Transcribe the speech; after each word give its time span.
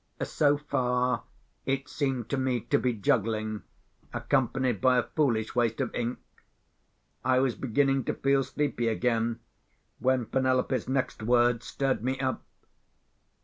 (So 0.23 0.57
far, 0.57 1.25
it 1.67 1.87
seemed 1.87 2.27
to 2.29 2.37
me 2.37 2.59
to 2.61 2.79
be 2.79 2.91
juggling, 2.91 3.61
accompanied 4.11 4.81
by 4.81 4.97
a 4.97 5.03
foolish 5.03 5.53
waste 5.53 5.79
of 5.79 5.93
ink. 5.93 6.17
I 7.23 7.37
was 7.37 7.53
beginning 7.53 8.05
to 8.05 8.15
feel 8.15 8.41
sleepy 8.43 8.87
again, 8.87 9.41
when 9.99 10.25
Penelope's 10.25 10.87
next 10.89 11.21
words 11.21 11.67
stirred 11.67 12.03
me 12.03 12.19
up.) 12.19 12.41